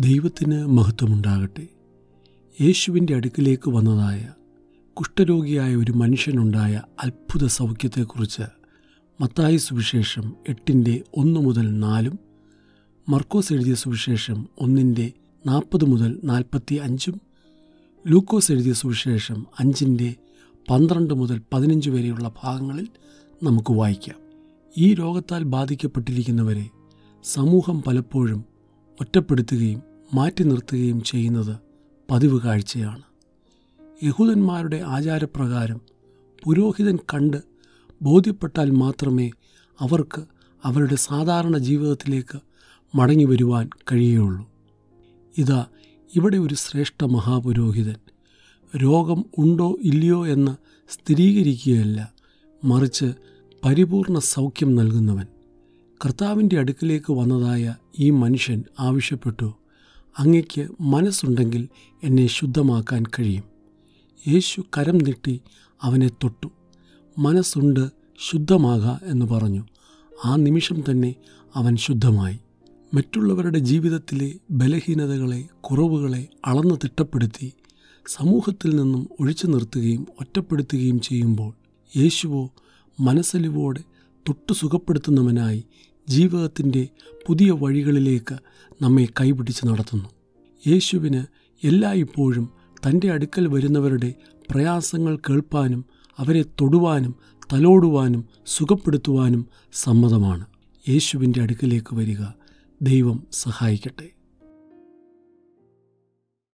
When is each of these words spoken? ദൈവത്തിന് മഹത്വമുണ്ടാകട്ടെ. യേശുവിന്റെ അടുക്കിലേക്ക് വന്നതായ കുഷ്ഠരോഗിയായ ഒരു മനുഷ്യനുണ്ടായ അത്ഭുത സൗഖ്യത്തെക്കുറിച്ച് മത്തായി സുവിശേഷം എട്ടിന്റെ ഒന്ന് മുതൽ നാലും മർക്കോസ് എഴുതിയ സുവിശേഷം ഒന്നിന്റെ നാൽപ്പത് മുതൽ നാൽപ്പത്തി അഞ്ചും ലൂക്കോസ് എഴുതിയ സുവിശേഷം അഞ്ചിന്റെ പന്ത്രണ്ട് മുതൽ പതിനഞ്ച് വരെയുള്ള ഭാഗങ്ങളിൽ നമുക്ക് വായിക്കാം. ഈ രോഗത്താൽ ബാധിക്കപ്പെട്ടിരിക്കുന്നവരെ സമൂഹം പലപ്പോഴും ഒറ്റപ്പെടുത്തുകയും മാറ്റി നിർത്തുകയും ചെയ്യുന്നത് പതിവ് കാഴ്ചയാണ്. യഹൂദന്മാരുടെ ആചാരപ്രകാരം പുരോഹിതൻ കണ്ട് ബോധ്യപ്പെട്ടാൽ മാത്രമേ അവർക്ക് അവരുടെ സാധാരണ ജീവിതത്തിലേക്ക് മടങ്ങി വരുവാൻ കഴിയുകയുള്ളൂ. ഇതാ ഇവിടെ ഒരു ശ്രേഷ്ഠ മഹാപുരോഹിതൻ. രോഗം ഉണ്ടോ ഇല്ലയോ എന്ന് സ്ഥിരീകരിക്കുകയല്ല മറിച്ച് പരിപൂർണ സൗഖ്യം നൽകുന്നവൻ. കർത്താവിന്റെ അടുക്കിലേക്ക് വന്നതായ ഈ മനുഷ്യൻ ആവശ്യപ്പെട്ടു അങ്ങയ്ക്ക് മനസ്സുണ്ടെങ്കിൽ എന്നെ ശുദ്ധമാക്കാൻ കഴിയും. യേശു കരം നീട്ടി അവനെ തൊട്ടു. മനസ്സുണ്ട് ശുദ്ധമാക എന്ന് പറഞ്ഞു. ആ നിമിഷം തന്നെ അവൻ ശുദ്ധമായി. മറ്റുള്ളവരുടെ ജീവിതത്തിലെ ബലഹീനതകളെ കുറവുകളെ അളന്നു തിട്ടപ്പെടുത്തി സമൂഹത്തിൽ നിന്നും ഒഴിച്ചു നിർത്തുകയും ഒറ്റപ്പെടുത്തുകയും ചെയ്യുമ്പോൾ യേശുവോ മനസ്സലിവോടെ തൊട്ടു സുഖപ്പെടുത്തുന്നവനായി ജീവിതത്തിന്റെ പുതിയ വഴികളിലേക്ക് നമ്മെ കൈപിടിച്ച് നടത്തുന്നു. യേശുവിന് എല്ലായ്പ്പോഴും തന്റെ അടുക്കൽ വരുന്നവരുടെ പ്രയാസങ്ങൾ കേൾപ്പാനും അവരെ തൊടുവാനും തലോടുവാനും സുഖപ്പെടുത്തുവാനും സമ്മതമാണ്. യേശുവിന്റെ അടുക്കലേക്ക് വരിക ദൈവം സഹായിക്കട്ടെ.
ദൈവത്തിന് 0.00 0.66
മഹത്വമുണ്ടാകട്ടെ. 0.66 1.68
യേശുവിന്റെ 2.60 3.14
അടുക്കിലേക്ക് 3.14 3.70
വന്നതായ 3.70 4.28
കുഷ്ഠരോഗിയായ 4.94 5.76
ഒരു 5.76 5.92
മനുഷ്യനുണ്ടായ 5.92 6.82
അത്ഭുത 7.04 7.46
സൗഖ്യത്തെക്കുറിച്ച് 7.46 8.42
മത്തായി 9.20 9.56
സുവിശേഷം 9.56 10.32
എട്ടിന്റെ 10.48 11.02
ഒന്ന് 11.16 11.40
മുതൽ 11.40 11.78
നാലും 11.78 12.18
മർക്കോസ് 13.08 13.52
എഴുതിയ 13.52 13.74
സുവിശേഷം 13.74 14.48
ഒന്നിന്റെ 14.60 15.12
നാൽപ്പത് 15.46 15.84
മുതൽ 15.84 16.20
നാൽപ്പത്തി 16.24 16.74
അഞ്ചും 16.74 17.20
ലൂക്കോസ് 18.06 18.52
എഴുതിയ 18.52 18.72
സുവിശേഷം 18.72 19.46
അഞ്ചിന്റെ 19.60 20.14
പന്ത്രണ്ട് 20.70 21.14
മുതൽ 21.14 21.40
പതിനഞ്ച് 21.52 21.90
വരെയുള്ള 21.90 22.32
ഭാഗങ്ങളിൽ 22.42 22.88
നമുക്ക് 23.42 23.72
വായിക്കാം. 23.72 24.16
ഈ 24.78 24.94
രോഗത്താൽ 24.94 25.44
ബാധിക്കപ്പെട്ടിരിക്കുന്നവരെ 25.44 26.70
സമൂഹം 27.24 27.82
പലപ്പോഴും 27.82 28.44
ഒറ്റപ്പെടുത്തുകയും 29.00 29.89
മാറ്റി 30.14 30.42
നിർത്തുകയും 30.42 31.02
ചെയ്യുന്നത് 31.02 31.56
പതിവ് 32.10 32.40
കാഴ്ചയാണ്. 32.40 33.02
യഹൂദന്മാരുടെ 34.02 34.76
ആചാരപ്രകാരം 34.76 35.80
പുരോഹിതൻ 36.44 36.96
കണ്ട് 36.96 37.42
ബോധ്യപ്പെട്ടാൽ 38.02 38.70
മാത്രമേ 38.70 39.30
അവർക്ക് 39.80 40.24
അവരുടെ 40.64 40.94
സാധാരണ 40.94 41.58
ജീവിതത്തിലേക്ക് 41.58 42.38
മടങ്ങി 42.94 43.24
വരുവാൻ 43.24 43.70
കഴിയുകയുള്ളൂ. 43.92 44.50
ഇതാ 45.38 45.66
ഇവിടെ 46.16 46.36
ഒരു 46.36 46.54
ശ്രേഷ്ഠ 46.54 47.04
മഹാപുരോഹിതൻ. 47.04 47.96
രോഗം 48.76 49.24
ഉണ്ടോ 49.38 49.76
ഇല്ലയോ 49.80 50.26
എന്ന് 50.26 50.56
സ്ഥിരീകരിക്കുകയല്ല 50.92 52.12
മറിച്ച് 52.64 53.12
പരിപൂർണ 53.64 54.18
സൗഖ്യം 54.18 54.74
നൽകുന്നവൻ. 54.74 55.26
കർത്താവിന്റെ 56.04 56.58
അടുക്കിലേക്ക് 56.58 57.12
വന്നതായ 57.12 57.74
ഈ 57.98 58.10
മനുഷ്യൻ 58.10 58.64
ആവശ്യപ്പെട്ടു 58.80 59.54
അങ്ങയ്ക്ക് 60.18 60.68
മനസ്സുണ്ടെങ്കിൽ 60.80 61.68
എന്നെ 62.02 62.26
ശുദ്ധമാക്കാൻ 62.26 63.04
കഴിയും. 63.18 63.44
യേശു 64.28 64.64
കരം 64.78 64.98
നീട്ടി 64.98 65.40
അവനെ 65.82 66.08
തൊട്ടു. 66.08 66.50
മനസ്സുണ്ട് 67.18 67.90
ശുദ്ധമാക 68.30 69.04
എന്ന് 69.04 69.26
പറഞ്ഞു. 69.26 69.64
ആ 70.24 70.36
നിമിഷം 70.36 70.80
തന്നെ 70.90 71.14
അവൻ 71.54 71.76
ശുദ്ധമായി. 71.76 72.38
മറ്റുള്ളവരുടെ 72.94 73.58
ജീവിതത്തിലെ 73.58 74.34
ബലഹീനതകളെ 74.50 75.48
കുറവുകളെ 75.60 76.28
അളന്നു 76.46 76.74
തിട്ടപ്പെടുത്തി 76.74 77.52
സമൂഹത്തിൽ 78.06 78.76
നിന്നും 78.76 79.08
ഒഴിച്ചു 79.20 79.46
നിർത്തുകയും 79.46 80.06
ഒറ്റപ്പെടുത്തുകയും 80.20 81.00
ചെയ്യുമ്പോൾ 81.00 81.52
യേശുവോ 81.98 82.50
മനസ്സലിവോടെ 83.00 83.80
തൊട്ടു 84.28 84.52
സുഖപ്പെടുത്തുന്നവനായി 84.52 85.64
ജീവിതത്തിന്റെ 86.10 86.88
പുതിയ 87.26 87.50
വഴികളിലേക്ക് 87.50 88.36
നമ്മെ 88.82 89.08
കൈപിടിച്ച് 89.20 89.66
നടത്തുന്നു. 89.66 90.08
യേശുവിന് 90.68 91.24
എല്ലായ്പ്പോഴും 91.66 92.50
തന്റെ 92.86 93.10
അടുക്കൽ 93.10 93.46
വരുന്നവരുടെ 93.46 94.14
പ്രയാസങ്ങൾ 94.50 95.16
കേൾപ്പാനും 95.16 95.84
അവരെ 96.18 96.42
തൊടുവാനും 96.42 97.14
തലോടുവാനും 97.52 98.24
സുഖപ്പെടുത്തുവാനും 98.46 99.46
സമ്മതമാണ്. 99.72 100.46
യേശുവിന്റെ 100.88 101.42
അടുക്കലേക്ക് 101.42 101.94
വരിക 101.94 102.22
ദൈവം 102.82 103.26
സഹായിക്കട്ടെ. 103.32 104.19